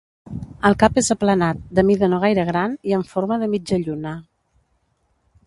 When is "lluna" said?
3.85-4.17